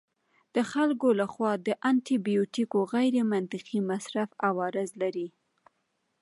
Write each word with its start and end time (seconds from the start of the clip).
د 0.55 0.57
خلکو 0.71 1.07
لخوا 1.19 1.51
د 1.67 1.69
انټي 1.89 2.15
بیوټیکو 2.27 2.79
غیرمنطقي 2.93 3.79
مصرف 3.89 4.29
عوارض 4.47 4.89
لري. 5.01 5.27